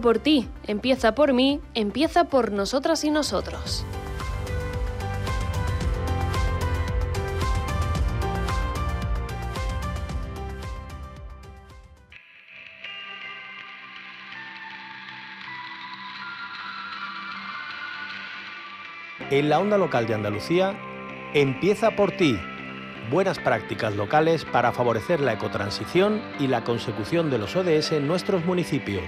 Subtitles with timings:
[0.00, 3.84] por ti, empieza por mí, empieza por nosotras y nosotros.
[19.32, 20.74] En la onda local de Andalucía,
[21.32, 22.38] empieza por ti.
[23.10, 28.44] Buenas prácticas locales para favorecer la ecotransición y la consecución de los ODS en nuestros
[28.44, 29.04] municipios.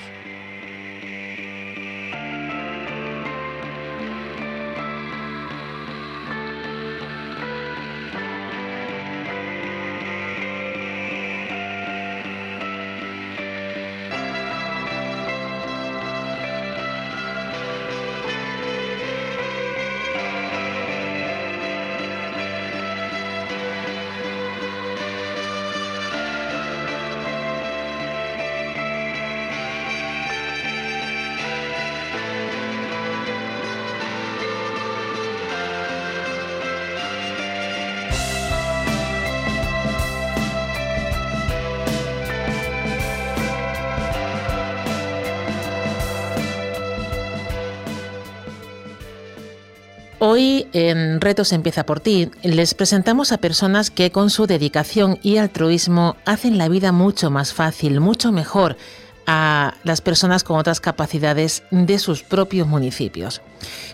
[50.34, 55.36] Hoy en Retos Empieza por ti les presentamos a personas que con su dedicación y
[55.36, 58.76] altruismo hacen la vida mucho más fácil, mucho mejor
[59.28, 63.42] a las personas con otras capacidades de sus propios municipios.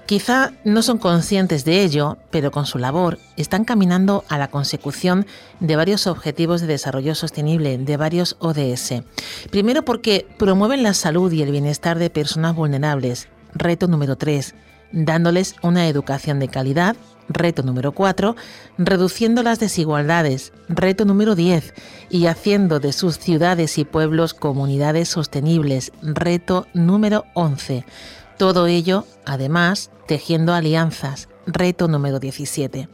[0.06, 5.26] Quizá no son conscientes de ello, pero con su labor están caminando a la consecución
[5.60, 9.02] de varios objetivos de desarrollo sostenible, de varios ODS.
[9.50, 13.28] Primero porque promueven la salud y el bienestar de personas vulnerables.
[13.52, 14.54] Reto número 3
[14.92, 16.96] dándoles una educación de calidad,
[17.28, 18.36] reto número 4,
[18.78, 21.74] reduciendo las desigualdades, reto número 10,
[22.10, 27.84] y haciendo de sus ciudades y pueblos comunidades sostenibles, reto número 11.
[28.36, 32.88] Todo ello, además, tejiendo alianzas, reto número 17.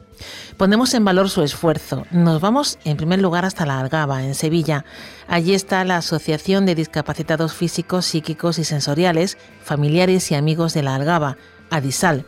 [0.56, 2.06] Ponemos en valor su esfuerzo.
[2.10, 4.84] Nos vamos en primer lugar hasta la Algaba, en Sevilla.
[5.28, 10.94] Allí está la Asociación de Discapacitados Físicos, Psíquicos y Sensoriales, familiares y amigos de la
[10.94, 11.36] Algaba,
[11.71, 12.27] Adisal.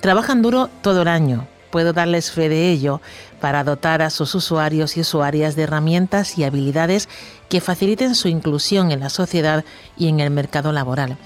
[0.00, 1.46] Trabajan duro todo el año.
[1.70, 3.00] Puedo darles fe de ello
[3.40, 7.08] para dotar a sus usuarios y usuarias de herramientas y habilidades
[7.48, 9.64] que faciliten su inclusión en la sociedad
[9.96, 11.18] y en el mercado laboral.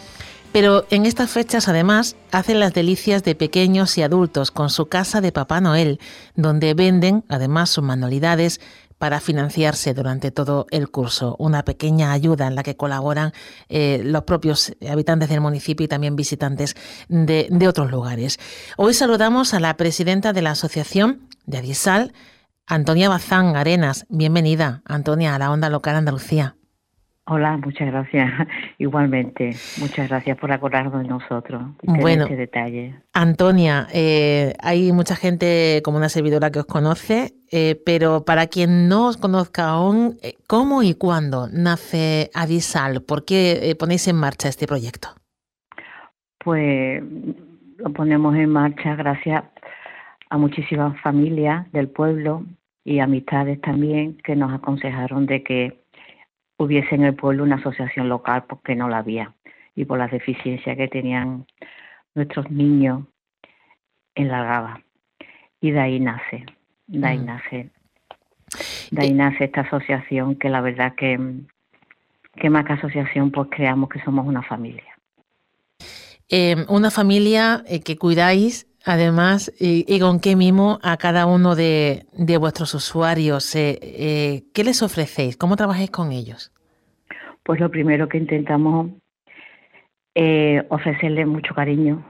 [0.53, 5.23] Pero en estas fechas además hacen las delicias de pequeños y adultos con su casa
[5.23, 5.99] de Papá Noel,
[6.37, 8.61] donde venden además sus manualidades,
[9.03, 11.35] para financiarse durante todo el curso.
[11.41, 13.33] Una pequeña ayuda en la que colaboran
[13.69, 16.77] eh, los propios habitantes del municipio y también visitantes
[17.09, 18.39] de, de, otros lugares.
[18.77, 22.13] Hoy saludamos a la presidenta de la Asociación de Adisal,
[22.65, 24.07] Antonia Bazán Arenas.
[24.09, 26.55] Bienvenida, Antonia, a la Onda Local Andalucía.
[27.27, 28.31] Hola, muchas gracias.
[28.79, 31.63] Igualmente, muchas gracias por acordarnos de nosotros.
[31.83, 32.97] bueno, este detalle.
[33.13, 38.89] Antonia, eh, hay mucha gente como una servidora que os conoce, eh, pero para quien
[38.89, 43.03] no os conozca aún, eh, ¿cómo y cuándo nace Adisal?
[43.03, 45.09] ¿Por qué ponéis en marcha este proyecto?
[46.39, 47.05] Pues
[47.77, 49.45] lo ponemos en marcha gracias
[50.29, 52.45] a muchísimas familias del pueblo
[52.85, 55.82] y amistades también que nos aconsejaron de que
[56.65, 59.35] hubiese en el pueblo una asociación local porque no la había
[59.75, 61.47] y por las deficiencias que tenían
[62.15, 63.05] nuestros niños
[64.15, 64.83] en la Gaba.
[65.61, 66.45] Y de ahí nace,
[66.87, 67.25] de ahí mm.
[67.25, 67.71] nace
[68.91, 71.19] De ahí nace esta asociación que la verdad que,
[72.35, 74.97] que más que asociación pues creamos que somos una familia.
[76.69, 82.05] una familia que cuidáis Además, y, con qué mimo a cada uno de,
[82.41, 85.37] vuestros usuarios, eh, eh, ¿qué les ofrecéis?
[85.37, 86.53] ¿Cómo trabajáis con ellos?
[87.45, 88.91] Pues lo primero que intentamos
[90.15, 92.05] es ofrecerles mucho cariño,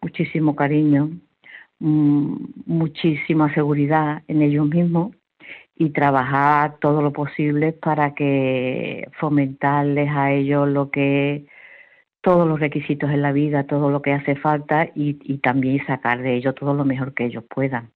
[0.00, 1.10] muchísimo cariño,
[1.80, 2.36] mm,
[2.66, 5.14] muchísima seguridad en ellos mismos
[5.76, 11.46] y trabajar todo lo posible para que fomentarles a ellos lo que
[12.24, 16.22] todos los requisitos en la vida, todo lo que hace falta y, y también sacar
[16.22, 17.90] de ellos todo lo mejor que ellos puedan.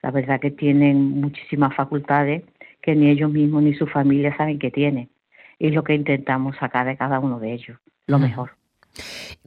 [0.00, 2.44] La verdad que tienen muchísimas facultades
[2.80, 5.10] que ni ellos mismos ni su familia saben que tienen.
[5.58, 8.52] Y es lo que intentamos sacar de cada uno de ellos, lo mejor.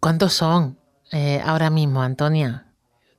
[0.01, 0.77] ¿Cuántos son
[1.13, 2.67] eh, ahora mismo, Antonia?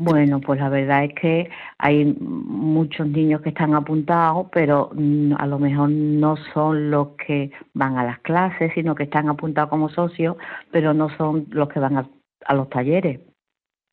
[0.00, 5.46] Bueno, pues la verdad es que hay muchos niños que están apuntados, pero mm, a
[5.46, 9.88] lo mejor no son los que van a las clases, sino que están apuntados como
[9.88, 10.36] socios,
[10.70, 12.08] pero no son los que van a,
[12.54, 13.20] los talleres,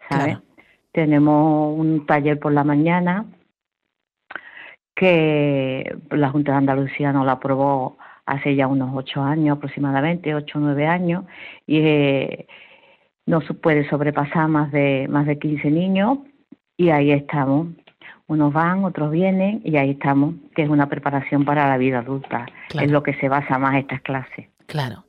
[0.07, 0.38] ¿sabes?
[0.92, 3.25] Tenemos un taller por la mañana
[4.96, 7.98] que la Junta de Andalucía nos lo aprobó
[8.28, 11.25] hace ya unos ocho años aproximadamente, ocho o nueve años,
[11.66, 12.48] y eh,
[13.25, 16.19] no se puede sobrepasar más de, más de 15 niños
[16.77, 17.68] y ahí estamos.
[18.27, 22.48] Unos van, otros vienen y ahí estamos, que es una preparación para la vida adulta.
[22.80, 24.48] Es lo que se basa más estas clases.
[24.66, 25.06] Claro.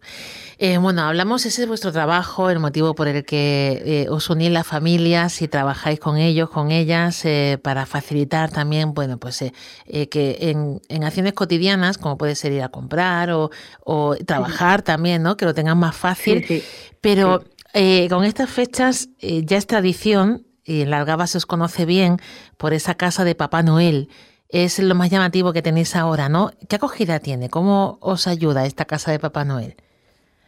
[0.58, 4.50] Eh, bueno, hablamos, ese es vuestro trabajo, el motivo por el que eh, os unís
[4.50, 9.44] las familias y trabajáis con ellos, con ellas, eh, para facilitar también, bueno, pues
[9.86, 13.50] que en, en, acciones cotidianas, como puede ser ir a comprar o,
[13.84, 15.36] o trabajar también, ¿no?
[15.36, 16.44] Que lo tengan más fácil.
[16.46, 16.62] Sí,
[17.02, 17.44] Pero
[17.78, 22.16] eh, con estas fechas eh, ya es tradición, y en Largaba se os conoce bien
[22.56, 24.08] por esa casa de Papá Noel.
[24.48, 26.52] Es lo más llamativo que tenéis ahora, ¿no?
[26.70, 27.50] ¿Qué acogida tiene?
[27.50, 29.74] ¿Cómo os ayuda esta casa de Papá Noel?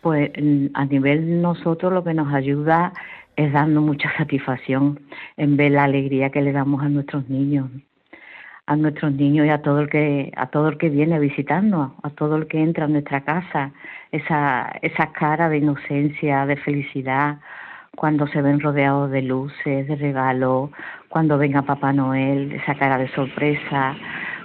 [0.00, 2.94] Pues mm, a nivel nosotros lo que nos ayuda
[3.36, 4.98] es darnos mucha satisfacción
[5.36, 7.70] en ver la alegría que le damos a nuestros niños,
[8.68, 11.92] a nuestros niños y a todo el que a todo el que viene a visitarnos,
[12.02, 13.72] a todo el que entra a nuestra casa,
[14.12, 17.38] esa, esa cara de inocencia, de felicidad,
[17.96, 20.70] cuando se ven rodeados de luces, de regalos,
[21.08, 23.96] cuando venga Papá Noel, esa cara de sorpresa,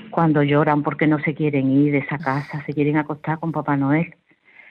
[0.10, 3.76] cuando lloran porque no se quieren ir de esa casa, se quieren acostar con Papá
[3.76, 4.16] Noel.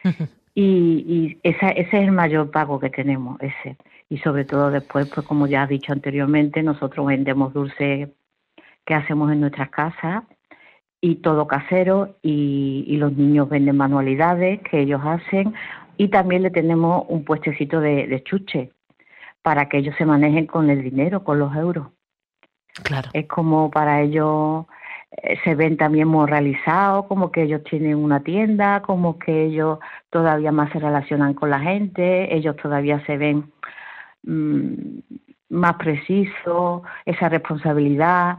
[0.54, 3.76] y, y esa, ese es el mayor pago que tenemos, ese.
[4.08, 8.08] Y sobre todo después, pues como ya he dicho anteriormente, nosotros vendemos dulces
[8.84, 10.24] que hacemos en nuestras casas
[11.00, 15.52] y todo casero y, los niños venden manualidades que ellos hacen
[15.96, 18.70] y también le tenemos un puestecito de, chuche
[19.42, 21.88] para que ellos se manejen con el dinero, con los euros.
[22.84, 23.10] Claro.
[23.12, 24.66] Es como para ellos
[25.10, 29.80] eh, se ven también muy realizados, como que ellos tienen una tienda, como que ellos
[30.08, 33.52] todavía más se relacionan con la gente, ellos todavía se ven
[34.22, 35.00] mm,
[35.50, 38.38] más precisos, esa responsabilidad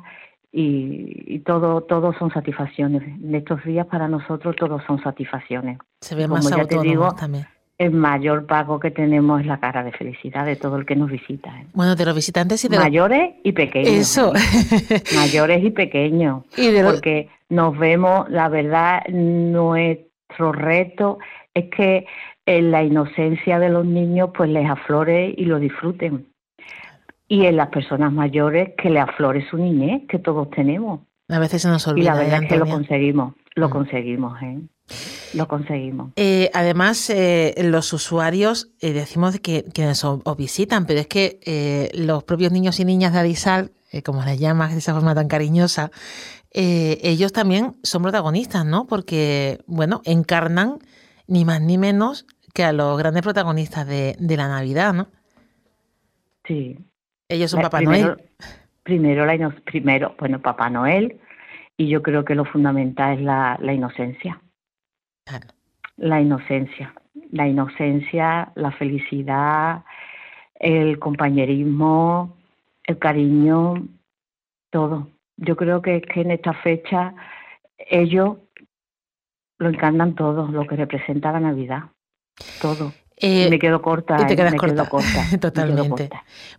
[0.55, 3.01] y, todo, todo son satisfacciones.
[3.01, 5.79] En estos días para nosotros todos son satisfacciones.
[6.00, 7.47] Se ve más ya te digo, también.
[7.79, 11.09] El mayor pago que tenemos es la cara de felicidad de todo el que nos
[11.09, 11.50] visita.
[11.59, 11.65] ¿eh?
[11.73, 13.89] Bueno, de los visitantes y de mayores y pequeños.
[13.89, 14.31] Eso.
[14.35, 15.01] ¿eh?
[15.15, 16.43] mayores y pequeños.
[16.55, 21.17] Y Porque nos vemos, la verdad, nuestro reto
[21.55, 22.05] es que
[22.45, 26.27] en la inocencia de los niños pues les aflore y lo disfruten
[27.27, 31.01] y en las personas mayores que le aflore su niñez, que todos tenemos.
[31.30, 32.03] A veces se nos olvida.
[32.03, 33.72] Y la verdad es que lo conseguimos, lo mm.
[33.72, 34.62] conseguimos, ¿eh?
[35.34, 36.12] Lo conseguimos.
[36.18, 42.24] Eh, además, eh, los usuarios eh, decimos que quienes os, visitan, pero es que los
[42.24, 43.72] propios niños y niñas de Adisal,
[44.03, 45.92] como les llamas de esa forma tan cariñosa,
[46.51, 48.86] ellos también son protagonistas, ¿no?
[48.86, 50.80] Porque, bueno, encarnan
[51.27, 55.08] ni más ni menos que a los grandes protagonistas de, de la Navidad, ¿no?
[56.46, 56.77] Sí,
[57.34, 58.18] ellos son Papá Noel.
[58.84, 61.20] Primero, la primero, bueno, Papá Noel,
[61.78, 64.42] y yo creo que lo fundamental es la, la inocencia.
[65.98, 66.94] La inocencia.
[67.32, 69.84] La inocencia, la felicidad,
[70.56, 72.38] el compañerismo,
[72.86, 73.88] el cariño,
[74.70, 75.10] todo.
[75.38, 77.16] Yo creo que, que en esta fecha
[77.78, 78.38] ellos
[79.58, 81.84] lo encarnan todo, lo que representa la Navidad.
[82.62, 82.94] Todo.
[83.25, 84.18] Eh, me quedo corta.
[84.20, 84.86] Y te quedas corta.
[85.39, 86.10] Totalmente.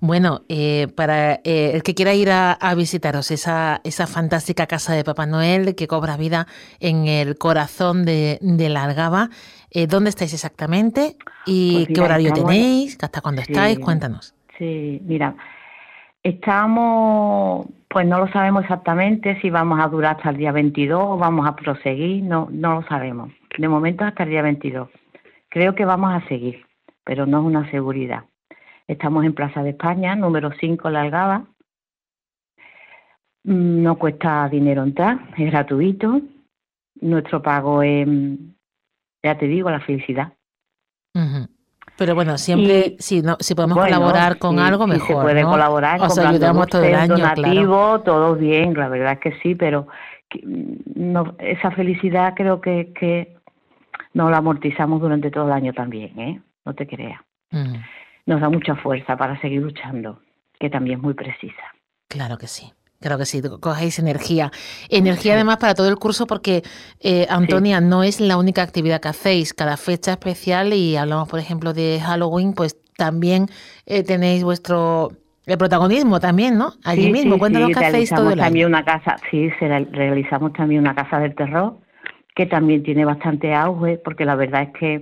[0.01, 5.05] Bueno, eh, para eh, el que quiera ir a, visitaros esa, esa fantástica casa de
[5.05, 6.47] Papá Noel que cobra vida
[6.81, 9.29] en el corazón de, de la Algaba,
[9.89, 11.17] ¿dónde estáis exactamente?
[11.45, 12.97] ¿Y pues qué horario tenéis?
[13.03, 13.79] ¿Hasta cuándo estáis?
[13.79, 14.35] Cuéntanos.
[14.57, 15.37] Sí, mira,
[16.23, 21.19] Estamos, pues no lo sabemos exactamente si vamos a durar hasta el día 22 o
[21.19, 23.31] vamos a proseguir, no, no lo sabemos.
[23.59, 24.89] De momento hasta el día 22.
[25.55, 26.67] Creo que vamos a seguir,
[27.05, 28.25] pero no es una seguridad.
[28.89, 31.45] Estamos en Plaza de España, número 5, La Algaba.
[33.45, 36.21] Mm, no cuesta dinero entrar, es gratuito.
[37.01, 38.05] Nuestro pago es,
[39.23, 40.33] ya te digo, la felicidad.
[41.99, 45.07] Pero bueno, siempre, si, no, si podemos colaborar con algo, mejor.
[45.07, 49.13] Si se puede colaborar, o sea, ayudamos todo el año, donativo, todo bien, la verdad
[49.13, 49.87] es que sí, pero
[50.97, 53.37] no, esa felicidad creo que, que
[54.15, 56.41] nos la amortizamos durante todo el año también, ¿eh?
[56.65, 57.21] No te creas.
[58.27, 60.21] Nos da mucha fuerza para seguir luchando,
[60.59, 61.63] que también es muy precisa.
[62.09, 62.73] Claro que sí.
[63.01, 64.51] Claro que sí, cogéis energía.
[64.89, 66.63] Energía además para todo el curso porque,
[67.01, 69.53] eh, Antonia, no es la única actividad que hacéis.
[69.53, 73.49] Cada fecha especial, y hablamos, por ejemplo, de Halloween, pues también
[73.85, 75.11] eh, tenéis vuestro
[75.45, 76.73] el protagonismo también, ¿no?
[76.83, 81.19] Allí mismo, cuéntanos qué hacéis todo el también una casa, sí, realizamos también una casa
[81.19, 81.77] del terror,
[82.35, 85.01] que también tiene bastante auge, porque la verdad es que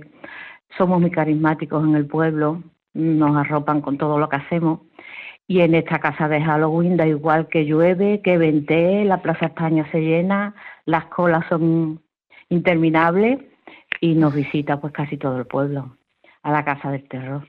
[0.77, 2.61] somos muy carismáticos en el pueblo,
[2.93, 4.79] nos arropan con todo lo que hacemos
[5.47, 9.87] y en esta casa de Halloween da igual que llueve, que ventee, la Plaza España
[9.91, 12.01] se llena, las colas son
[12.49, 13.39] interminables
[13.99, 15.97] y nos visita pues casi todo el pueblo
[16.43, 17.47] a la Casa del Terror.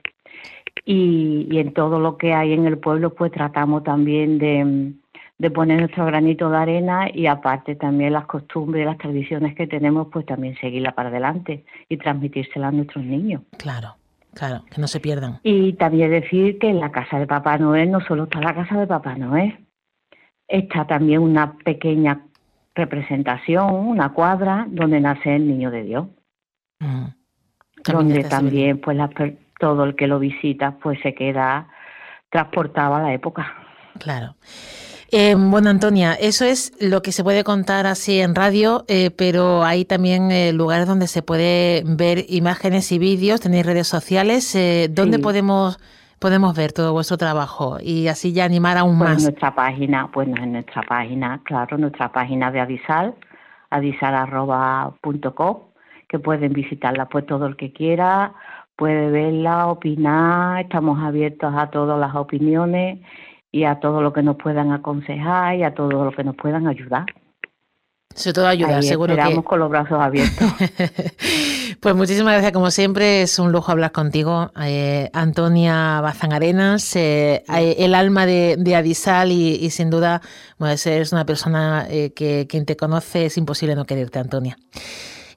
[0.85, 4.93] Y, y en todo lo que hay en el pueblo pues tratamos también de,
[5.45, 10.07] de poner nuestro granito de arena y aparte también las costumbres, las tradiciones que tenemos
[10.11, 13.43] pues también seguirla para adelante y transmitírselas a nuestros niños.
[13.59, 13.97] Claro.
[14.33, 15.41] Claro, que no se pierdan.
[15.43, 18.81] Y también decir que en la casa de Papá Noel no solo está la casa
[18.81, 19.67] de Papá Noel,
[20.49, 22.23] está también una pequeña
[22.75, 26.07] representación, una cuadra donde nace el niño de Dios.
[26.81, 27.05] Mm.
[27.85, 28.99] Donde también pues
[29.61, 31.69] todo el que lo visita pues se queda
[32.31, 33.55] transportado a la época.
[34.01, 34.35] Claro.
[35.11, 39.63] Eh, bueno, Antonia, eso es lo que se puede contar así en radio, eh, pero
[39.63, 44.57] hay también eh, lugares donde se puede ver imágenes y vídeos, tenéis redes sociales.
[44.91, 45.79] ¿Dónde podemos
[46.19, 49.19] podemos ver todo vuestro trabajo y así ya animar aún pues más?
[49.19, 53.15] En nuestra página, bueno, en nuestra página, claro, nuestra página de Adisal,
[53.69, 55.59] adisal.com,
[56.09, 58.33] que pueden visitarla pues todo el que quiera,
[58.75, 63.01] puede verla, opinar, estamos abiertos a todas las opiniones
[63.55, 66.67] y a todo lo que nos puedan aconsejar y a todo lo que nos puedan
[66.67, 67.07] ayudar.
[68.13, 70.53] Sobre todo ayudar, seguro esperamos con los brazos abiertos.
[71.81, 74.51] pues muchísimas gracias, como siempre, es un lujo hablar contigo.
[74.61, 80.21] Eh, Antonia Bazán Arenas, eh, eh, el alma de, Adisal y, sin duda,
[80.59, 84.57] bueno, eres una persona que quien te conoce es imposible no quererte, Antonia.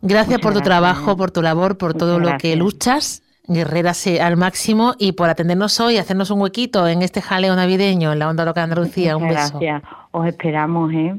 [0.02, 4.94] Gracias por tu trabajo, por tu labor, por todo lo que luchas Guerrera al máximo
[5.00, 8.62] y por atendernos hoy, hacernos un huequito en este jaleo navideño en la Onda Loca
[8.62, 9.16] de Andalucía.
[9.16, 9.60] un beso.
[9.60, 9.84] Gracias.
[10.12, 11.16] Os esperamos, ¿eh?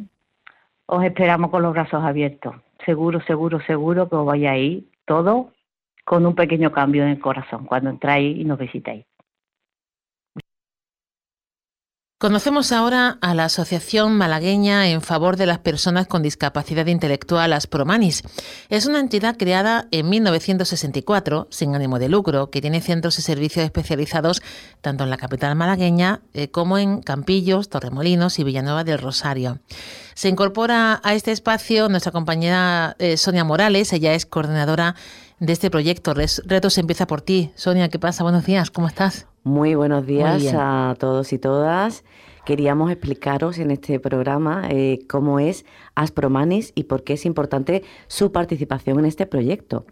[0.86, 2.54] Os esperamos con los brazos abiertos.
[2.84, 5.52] Seguro, seguro, seguro que os ir todo
[6.04, 9.04] con un pequeño cambio en el corazón cuando entráis y nos visitáis.
[12.20, 18.24] Conocemos ahora a la Asociación Malagueña en favor de las personas con discapacidad intelectual, Aspromanis.
[18.68, 23.64] Es una entidad creada en 1964, sin ánimo de lucro, que tiene centros y servicios
[23.64, 24.42] especializados
[24.80, 29.60] tanto en la capital malagueña eh, como en Campillos, Torremolinos y Villanueva del Rosario.
[30.14, 34.96] Se incorpora a este espacio nuestra compañera eh, Sonia Morales, ella es coordinadora
[35.40, 36.14] de este proyecto.
[36.14, 37.50] Retos empieza por ti.
[37.54, 38.22] Sonia, ¿qué pasa?
[38.22, 39.26] Buenos días, ¿cómo estás?
[39.44, 42.04] Muy buenos días a todos y todas.
[42.44, 45.64] Queríamos explicaros en este programa eh, cómo es
[45.98, 49.84] Aspromanis y por qué es importante su participación en este proyecto.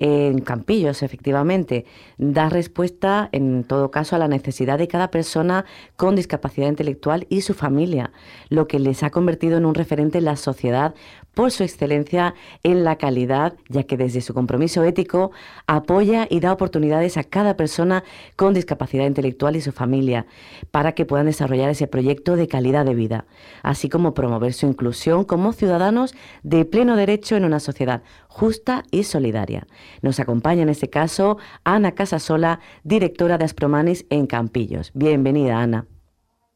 [0.00, 1.84] En Campillos, efectivamente,
[2.18, 5.64] da respuesta, en todo caso, a la necesidad de cada persona
[5.96, 8.12] con discapacidad intelectual y su familia,
[8.48, 10.94] lo que les ha convertido en un referente en la sociedad
[11.34, 15.32] por su excelencia en la calidad, ya que desde su compromiso ético
[15.66, 18.04] apoya y da oportunidades a cada persona
[18.36, 20.26] con discapacidad intelectual y su familia
[20.70, 23.24] para que puedan desarrollar ese proyecto de calidad de vida,
[23.62, 29.04] así como promover su inclusión como ciudadanos de pleno derecho en una sociedad justa y
[29.04, 29.66] solidaria.
[30.02, 34.90] Nos acompaña en este caso Ana Casasola, directora de Aspromanis en Campillos.
[34.94, 35.86] Bienvenida, Ana.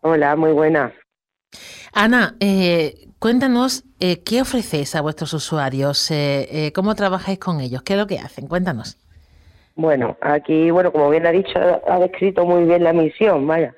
[0.00, 0.92] Hola, muy buena.
[1.92, 7.92] Ana, eh, cuéntanos eh, qué ofrecéis a vuestros usuarios, eh, cómo trabajáis con ellos, qué
[7.92, 8.98] es lo que hacen, cuéntanos.
[9.74, 13.74] Bueno, aquí, bueno, como bien ha dicho, ha descrito muy bien la misión, vaya.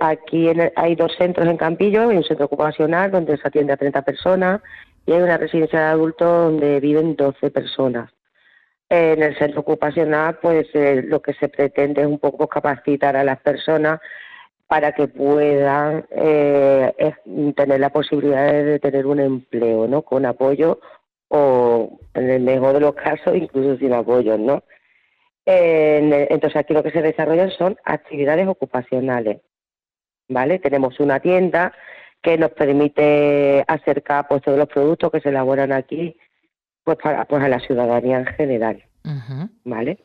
[0.00, 4.02] Aquí hay dos centros en Campillo, hay un centro ocupacional donde se atiende a 30
[4.02, 4.60] personas
[5.06, 8.10] y hay una residencia de adultos donde viven 12 personas.
[8.90, 13.38] En el centro ocupacional, pues lo que se pretende es un poco capacitar a las
[13.40, 14.00] personas
[14.68, 16.92] para que puedan eh,
[17.56, 20.02] tener la posibilidad de tener un empleo, ¿no?
[20.02, 20.78] Con apoyo
[21.28, 24.62] o, en el mejor de los casos, incluso sin apoyo, ¿no?
[25.50, 29.40] Entonces aquí lo que se desarrollan son actividades ocupacionales,
[30.28, 30.58] ¿vale?
[30.58, 31.72] Tenemos una tienda
[32.22, 36.16] que nos permite acercar pues todos los productos que se elaboran aquí
[36.84, 38.84] pues para pues a la ciudadanía en general,
[39.64, 39.98] ¿vale?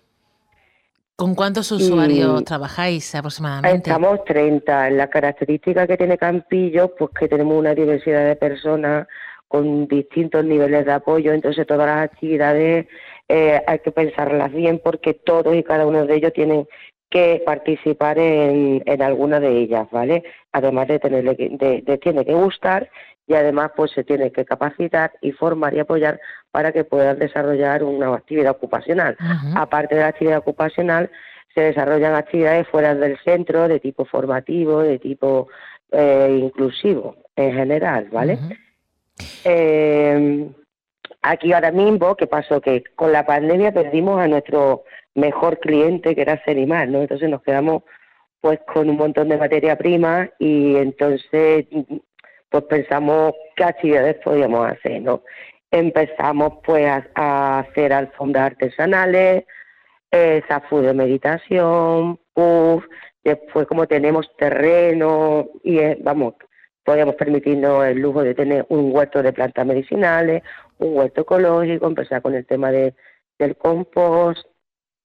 [1.15, 3.89] ¿Con cuántos usuarios trabajáis aproximadamente?
[3.89, 4.89] Estamos 30.
[4.91, 9.07] La característica que tiene Campillo, pues que tenemos una diversidad de personas
[9.47, 12.87] con distintos niveles de apoyo, entonces todas las actividades
[13.27, 16.67] eh, hay que pensarlas bien porque todos y cada uno de ellos tienen
[17.09, 20.23] que participar en, en alguna de ellas, ¿vale?
[20.51, 22.89] Además de tenerle de, tiene que gustar
[23.27, 26.19] y además pues se tiene que capacitar y formar y apoyar
[26.51, 29.15] para que puedan desarrollar una actividad ocupacional.
[29.55, 31.11] Aparte de la actividad ocupacional,
[31.53, 35.49] se desarrollan actividades fuera del centro de tipo formativo, de tipo
[35.91, 38.39] eh, inclusivo en general, ¿vale?
[39.45, 40.49] eh,
[41.21, 42.61] aquí ahora mismo, ¿qué pasó?
[42.61, 44.83] Que con la pandemia perdimos a nuestro
[45.15, 47.01] mejor cliente, que era Cerimar, ¿no?
[47.01, 47.83] Entonces nos quedamos
[48.41, 51.65] pues con un montón de materia prima y entonces
[52.49, 55.23] pues pensamos qué actividades podíamos hacer, ¿no?
[55.71, 59.45] Empezamos pues a, hacer alfombras artesanales,
[60.11, 62.83] eh, de meditación, puff,
[63.23, 66.35] después como tenemos terreno y eh, vamos,
[66.83, 70.43] podíamos permitirnos el lujo de tener un huerto de plantas medicinales,
[70.83, 72.93] un huerto ecológico, empezar con el tema de,
[73.39, 74.45] del compost,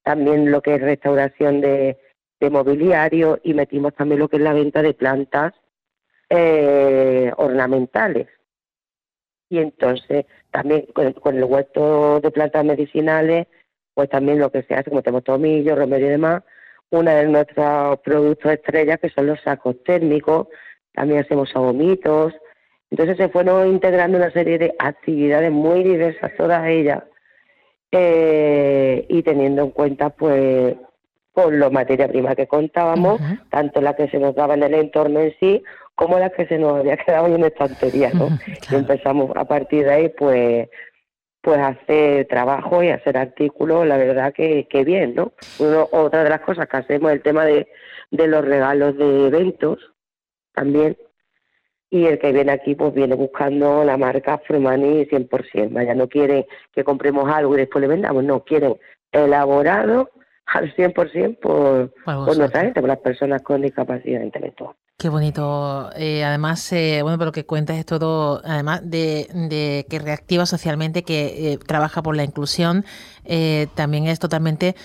[0.03, 1.97] también lo que es restauración de,
[2.51, 5.53] mobiliario y metimos también lo que es la venta de plantas
[6.29, 8.27] eh, ornamentales.
[9.49, 13.47] Y entonces también con el, huerto de plantas medicinales,
[13.93, 16.43] pues también lo que se hace, como tenemos tomillo, remedio y demás,
[16.91, 20.47] uno de nuestros productos estrellas que son los sacos térmicos,
[20.93, 22.33] también hacemos agomitos.
[22.91, 27.03] Entonces se fueron integrando una serie de actividades muy diversas, todas ellas,
[27.91, 30.75] eh, y teniendo en cuenta pues
[31.31, 35.19] con la materia prima que contábamos, tanto la que se nos daba en el entorno
[35.19, 35.63] en sí,
[35.95, 38.29] como la que se nos había quedado en estantería, ¿no?
[38.71, 40.69] Y empezamos a partir de ahí pues
[41.41, 45.31] pues hacer trabajo y hacer artículos, la verdad que, que bien, ¿no?
[45.91, 47.67] otra de las cosas que hacemos es el tema de,
[48.11, 49.79] de los regalos de eventos,
[50.53, 50.97] también.
[51.91, 55.73] Y el que viene aquí, pues viene buscando la marca Frumani 100%.
[55.73, 58.75] Vaya, no quiere que compremos algo y después le vendamos, no, quieren
[59.11, 60.11] elaborado
[60.45, 64.75] al 100% por, por nuestra gente, por las personas con discapacidad intelectual.
[64.99, 65.89] Qué bonito.
[65.95, 71.03] Eh, además, eh, bueno, pero lo que cuentas es todo, además de, que reactiva socialmente,
[71.03, 72.83] que eh, trabaja por la inclusión,
[73.75, 74.75] también es totalmente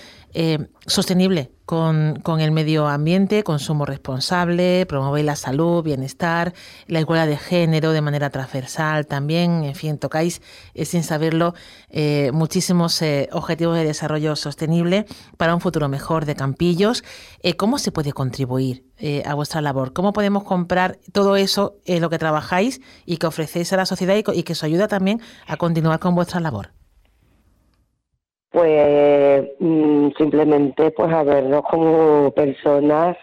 [0.85, 6.53] sostenible con, con, el medio ambiente, consumo responsable, promueve la salud, bienestar,
[6.87, 10.41] la igualdad de género de manera transversal también, en fin, tocáis
[10.73, 11.55] eh, sin saberlo
[11.89, 15.05] eh, muchísimos eh, objetivos de desarrollo sostenible
[15.37, 17.03] para un futuro mejor de Campillos.
[17.57, 18.85] ¿Cómo se puede contribuir
[19.25, 19.93] a vuestra labor?
[19.93, 24.39] ¿Cómo podemos comprar todo eso, lo que trabajáis y que ofrecéis a la sociedad y,
[24.39, 26.71] y que os ayuda también a continuar con vuestra labor?
[28.55, 33.17] Pues mm, simplemente pues a vernos como personas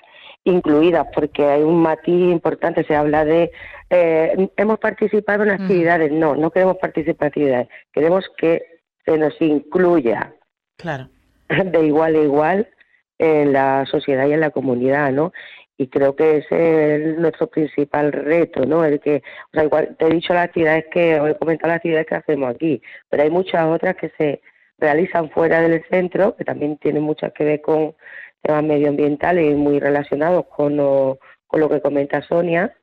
[0.44, 3.50] incluidas, porque hay un matiz importante, se habla de
[3.88, 8.62] eh, hemos participado en actividades, no, no queremos participar en actividades, queremos que
[9.06, 10.34] se nos incluya
[10.76, 11.08] claro.
[11.64, 12.68] de igual a igual
[13.16, 15.32] en la sociedad y en la comunidad, ¿no?
[15.78, 18.84] Y creo que ese es nuestro principal reto, ¿no?
[18.84, 21.76] El que, o sea, igual te he dicho las actividades que, os he comentado las
[21.76, 24.42] actividades que hacemos aquí, pero hay muchas otras que se
[24.82, 27.94] realizan fuera del centro, que también tienen muchas que ver con
[28.42, 32.74] temas medioambientales y muy relacionados con lo, con lo que comenta Sonia,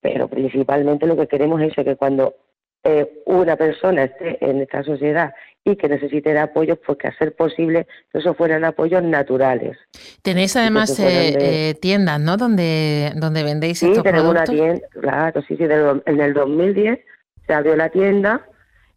[0.00, 2.34] pero principalmente lo que queremos es que cuando
[2.82, 7.36] eh, una persona esté en esta sociedad y que necesite de apoyos, pues que hacer
[7.36, 9.76] posible que eso fueran apoyos naturales.
[10.22, 12.38] Tenéis además eh, eh, tiendas, ¿no?
[12.38, 16.98] Donde, donde vendéis sí, tenemos una tienda, claro, sí, sí, en el 2010
[17.46, 18.46] se abrió la tienda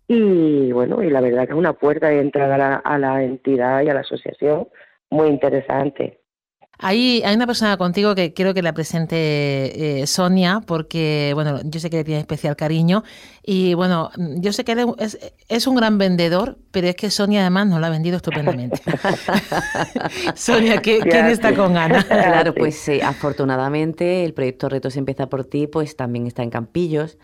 [0.08, 3.90] y bueno, y la verdad que es una puerta de entrada a la, entidad y
[3.90, 4.70] a la asociación
[5.10, 6.22] muy interesante.
[6.80, 11.80] Hay, hay una persona contigo que quiero que la presente eh, Sonia, porque bueno, yo
[11.80, 13.04] sé que le tiene especial cariño
[13.44, 15.18] y bueno, yo sé que es,
[15.50, 18.80] es, un gran vendedor, pero es que Sonia además nos lo ha vendido estupendamente.
[20.36, 22.04] Sonia, ¿quién está con Ana?
[22.08, 27.18] Claro, pues afortunadamente el proyecto Retos Empieza por ti, pues también está en Campillos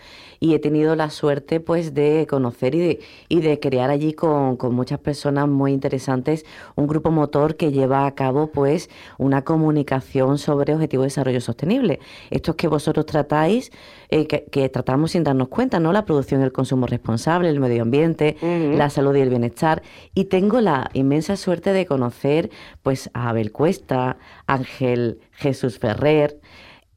[0.43, 4.57] y he tenido la suerte pues de conocer y de, y de crear allí con,
[4.75, 10.73] muchas personas muy interesantes un grupo motor que lleva a cabo pues una comunicación sobre
[10.73, 12.01] objetivos de desarrollo sostenible.
[12.29, 13.71] Estos que vosotros tratáis,
[14.09, 15.93] eh, que, tratamos sin darnos cuenta, ¿no?
[15.93, 19.81] La producción y el consumo responsable, el medio ambiente, la salud y el bienestar.
[20.13, 22.49] Y tengo la inmensa suerte de conocer
[22.81, 26.41] pues a Abel Cuesta, Ángel Jesús Ferrer,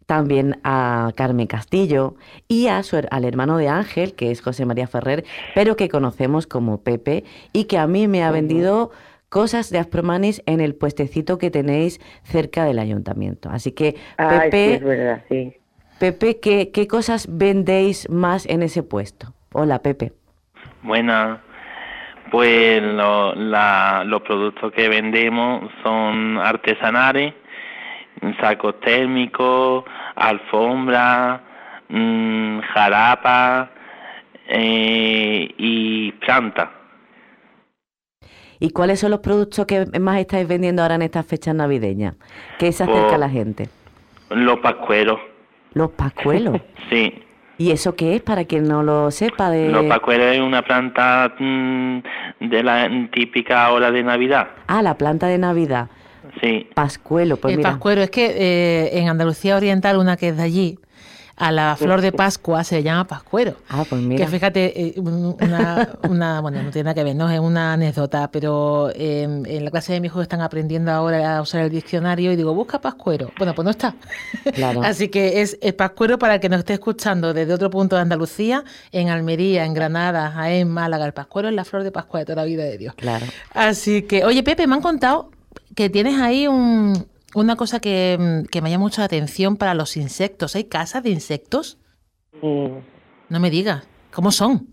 [0.06, 2.14] también a Carmen Castillo
[2.48, 6.46] y a su, al hermano de Ángel, que es José María Ferrer, pero que conocemos
[6.46, 8.92] como Pepe y que a mí me ha vendido
[9.28, 13.50] cosas de Aspromanis en el puestecito que tenéis cerca del ayuntamiento.
[13.50, 15.20] Así que, Pepe,
[15.98, 19.34] Pepe ¿qué, ¿qué, cosas vendéis más en ese puesto?
[19.52, 20.12] Hola, Pepe.
[20.82, 21.42] Buena.
[22.30, 27.34] Pues los productos que vendemos son artesanales
[28.40, 29.84] sacos térmicos,
[30.14, 31.40] alfombra,
[31.88, 33.70] mmm, jarapa
[34.48, 36.70] eh, y planta.
[38.58, 42.16] ¿Y cuáles son los productos que más estáis vendiendo ahora en estas fechas navideñas?
[42.58, 43.68] ¿Qué se acerca a pues, la gente?
[44.30, 45.20] Los pascueros.
[45.74, 46.60] ¿Los pascuelos?
[46.90, 47.22] sí.
[47.58, 49.50] ¿Y eso qué es para quien no lo sepa?
[49.50, 49.70] De...
[49.70, 51.98] Los pascuelos es una planta mm,
[52.40, 54.48] de la típica hora de Navidad.
[54.66, 55.88] Ah, la planta de Navidad.
[56.40, 56.68] Sí.
[56.74, 60.78] Pascuelo, pues El pascuero, es que eh, en Andalucía Oriental, una que es de allí,
[61.36, 63.56] a la flor de Pascua se llama pascuero.
[63.68, 64.24] Ah, pues mira.
[64.24, 68.90] Que fíjate, eh, una, bueno, no tiene nada que ver, no es una anécdota, pero
[68.94, 72.36] em, en la clase de mi hijo están aprendiendo ahora a usar el diccionario y
[72.36, 73.30] digo, busca pascuero.
[73.36, 73.94] Bueno, pues no está.
[74.54, 74.80] Claro.
[74.84, 78.64] Así que es el pascuero para que nos esté escuchando desde otro punto de Andalucía,
[78.90, 81.04] en Almería, en Granada, en Málaga.
[81.04, 82.94] El pascuero es la flor de Pascua de toda la vida de Dios.
[82.94, 83.26] Claro.
[83.52, 85.35] Así que, oye, Pepe, me han contado
[85.74, 90.56] que tienes ahí una cosa que, me llama mucho la atención para los insectos.
[90.56, 91.78] ¿Hay casas de insectos?
[92.42, 93.88] No me digas.
[94.12, 94.66] ¿Cómo son?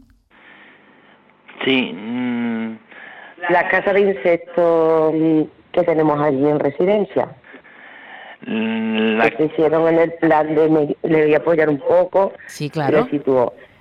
[1.66, 1.92] Sí.
[1.94, 2.78] Mm.
[3.50, 5.42] La casa de insectos mm,
[5.74, 7.36] que tenemos allí en residencia.
[8.46, 9.30] Mm, la...
[9.30, 10.96] Que se hicieron en el plan de...
[11.04, 12.34] Le voy a apoyar un poco.
[12.48, 13.08] Sí, claro.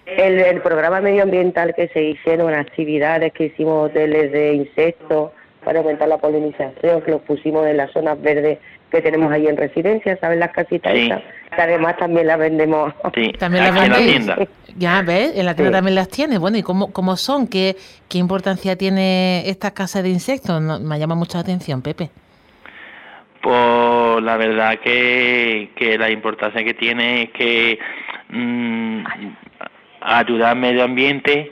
[0.07, 5.31] El, el programa medioambiental que se hicieron, actividades que hicimos hoteles de insectos
[5.65, 8.59] para aumentar la polinización, que los pusimos en las zonas verdes
[8.91, 10.39] que tenemos ahí en residencia, ¿sabes?
[10.39, 11.23] Las casitas que
[11.61, 12.93] además también las vendemos.
[13.15, 14.49] Sí, también las vendemos.
[14.77, 16.39] Ya ves, en la tienda también las tienes.
[16.39, 17.47] Bueno, ¿y cómo, cómo son?
[17.47, 17.77] ¿Qué,
[18.09, 20.61] ¿Qué importancia tiene esta casa de insectos?
[20.61, 22.11] me llama mucho la atención, Pepe.
[23.43, 27.79] Pues la verdad que, que la importancia que tiene es que
[28.29, 29.05] mm,
[30.01, 31.51] ayudar al medio ambiente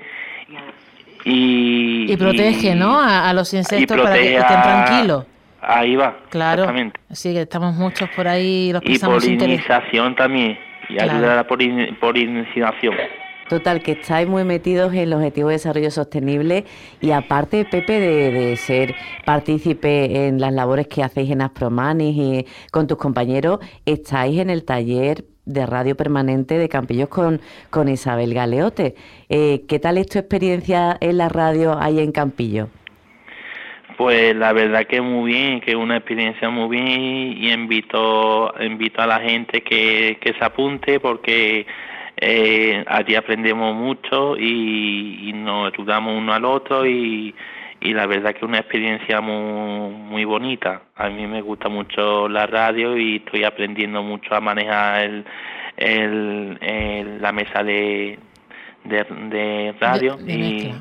[1.25, 3.01] y, y protege, ¿no?
[3.01, 5.25] A, los insectos para que estén tranquilos.
[5.61, 6.17] Ahí va.
[6.31, 6.67] Claro.
[7.11, 8.73] Sí, que estamos muchos por ahí.
[8.73, 10.59] Los y polinización también.
[10.89, 12.95] Y ayuda a la polinización.
[13.49, 16.65] Total, que estáis muy metidos en los objetivos de desarrollo sostenible
[17.01, 22.47] y aparte, Pepe, de, de, ser partícipe en las labores que hacéis en Aspromanis y
[22.71, 28.35] con tus compañeros, estáis en el taller de radio permanente de Campillos con, con Isabel
[28.35, 28.95] Galeote.
[29.29, 32.69] Eh, ¿Qué tal es tu experiencia en la radio ahí en Campillo?
[33.97, 37.01] Pues la verdad que muy bien, que es una experiencia muy bien
[37.37, 41.67] y invito, invito a la gente que, que se apunte porque
[42.17, 47.35] eh, allí aprendemos mucho y, y, nos ayudamos uno al otro y,
[47.81, 50.83] y la verdad que es una experiencia muy, muy bonita.
[50.97, 55.25] A mí me gusta mucho la radio y estoy aprendiendo mucho a manejar el,
[56.61, 58.19] el, la mesa de,
[58.85, 60.73] de, radio y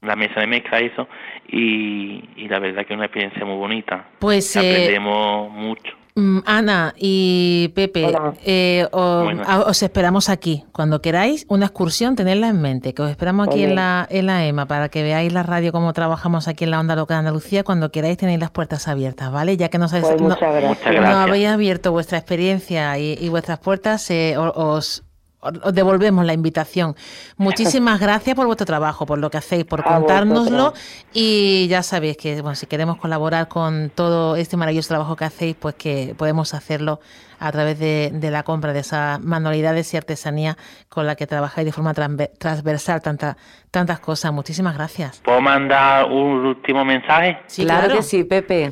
[0.00, 1.08] la mesa de mezcla eso
[1.46, 4.08] y, y la verdad que es una experiencia muy bonita.
[4.18, 5.99] Pues eh, aprendemos mucho.
[6.14, 8.12] Mm, Ana y Pepe,
[8.44, 10.64] eh, os, esperamos aquí.
[10.72, 14.44] Cuando queráis una excursión, tenedla en mente, que os esperamos aquí en la, en la
[14.46, 17.64] EMA para que veáis la radio, cómo trabajamos aquí en la Onda Local de Andalucía.
[17.64, 19.56] Cuando queráis, tenéis las puertas abiertas, ¿vale?
[19.56, 20.36] Ya que nos, pues no,
[21.18, 25.04] habéis abierto vuestra experiencia y, vuestras puertas, eh, os,
[25.40, 26.94] os devolvemos la invitación.
[27.36, 30.74] Muchísimas gracias por vuestro trabajo, por lo que hacéis, por contárnoslo
[31.12, 35.56] y ya sabéis que bueno, si queremos colaborar con todo este maravilloso trabajo que hacéis,
[35.56, 37.00] pues que podemos hacerlo
[37.38, 40.56] a través de, la compra de esas manualidades y artesanía
[40.88, 43.36] con la que trabajáis de forma transversal tanta,
[43.70, 44.32] tantas cosas.
[44.32, 45.22] Muchísimas gracias.
[45.24, 47.38] ¿Puedo mandar un último mensaje?
[47.46, 48.70] Sí, claro, que sí, Pepe.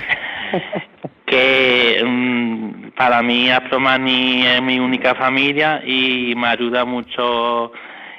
[1.31, 7.73] que mm, para mí Astromani es mi única familia y me ayuda mucho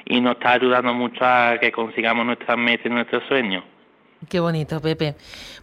[0.06, 3.64] y nos está ayudando mucho a que consigamos nuestras metas y nuestros sueños.
[4.28, 5.14] Qué bonito, Pepe.